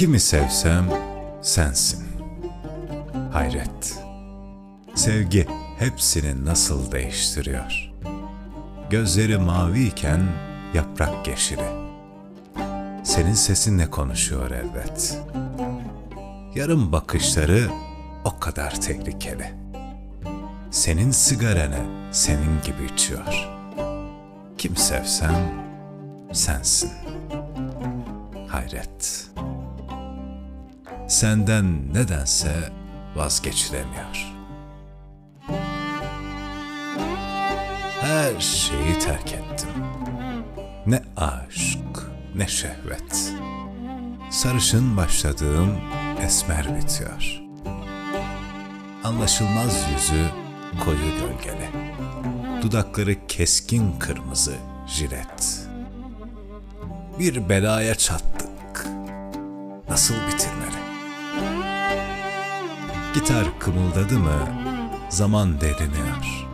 Kimi 0.00 0.20
sevsem 0.20 0.84
sensin. 1.42 2.06
Hayret. 3.32 3.98
Sevgi 4.94 5.46
hepsini 5.78 6.44
nasıl 6.44 6.92
değiştiriyor. 6.92 7.92
Gözleri 8.90 9.38
maviyken 9.38 10.20
yaprak 10.74 11.28
yeşili. 11.28 11.68
Senin 13.04 13.34
sesinle 13.34 13.90
konuşuyor 13.90 14.50
elbet. 14.50 15.18
Yarım 16.54 16.92
bakışları 16.92 17.68
o 18.24 18.38
kadar 18.38 18.80
tehlikeli. 18.80 19.52
Senin 20.70 21.10
sigaranı 21.10 22.12
senin 22.12 22.62
gibi 22.64 22.94
içiyor. 22.94 23.48
Kim 24.58 24.76
sevsem 24.76 25.34
sensin. 26.32 26.90
Hayret. 28.48 29.30
Senden 31.10 31.94
nedense 31.94 32.72
vazgeçilemiyor. 33.16 34.32
Her 38.00 38.40
şeyi 38.40 38.98
terk 38.98 39.32
ettim. 39.32 39.68
Ne 40.86 41.02
aşk, 41.16 41.78
ne 42.36 42.48
şehvet. 42.48 43.32
Sarışın 44.30 44.96
başladığım 44.96 45.76
esmer 46.22 46.76
bitiyor. 46.76 47.40
Anlaşılmaz 49.04 49.86
yüzü 49.92 50.26
koyu 50.84 50.98
gölgeli. 50.98 51.68
Dudakları 52.62 53.26
keskin 53.26 53.98
kırmızı 53.98 54.54
jilet. 54.86 55.60
Bir 57.18 57.48
belaya 57.48 57.94
çattık. 57.94 58.86
Nasıl 59.88 60.14
bitirmeli? 60.14 60.69
Gitar 63.14 63.58
kımıldadı 63.58 64.18
mı 64.18 64.48
zaman 65.08 65.60
deriniyor. 65.60 66.46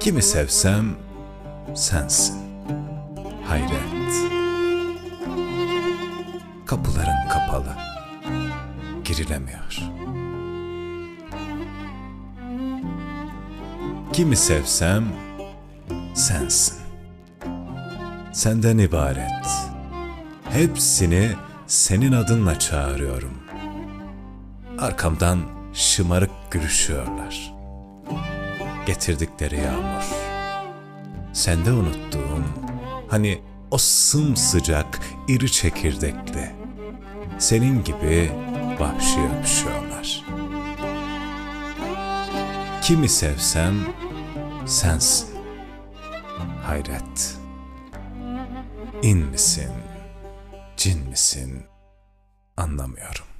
Kimi 0.00 0.22
sevsem 0.22 0.84
sensin. 1.74 2.36
Hayret. 3.48 4.14
Kapıların 6.66 7.28
kapalı. 7.28 7.76
Girilemiyor. 9.04 9.78
Kimi 14.12 14.36
sevsem 14.36 15.04
sensin. 16.14 16.78
Senden 18.32 18.78
ibaret. 18.78 19.46
Hepsini 20.50 21.30
senin 21.66 22.12
adınla 22.12 22.58
çağırıyorum. 22.58 23.32
Arkamdan 24.80 25.42
şımarık 25.74 26.30
gülüşüyorlar. 26.50 27.54
Getirdikleri 28.86 29.60
yağmur. 29.60 30.04
Sende 31.32 31.72
unuttuğum, 31.72 32.44
hani 33.08 33.42
o 33.70 33.78
sımsıcak, 33.78 35.00
iri 35.28 35.52
çekirdekli. 35.52 36.50
Senin 37.38 37.84
gibi 37.84 38.32
vahşi 38.78 39.20
öpüşüyorlar. 39.20 40.24
Kimi 42.82 43.08
sevsem 43.08 43.74
sensin. 44.66 45.28
Hayret. 46.66 47.36
İn 49.02 49.18
misin, 49.18 49.72
cin 50.76 51.08
misin 51.08 51.62
anlamıyorum. 52.56 53.39